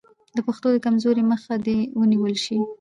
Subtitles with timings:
[0.35, 2.57] د پښتو د کمزورۍ مخه دې ونیول شي.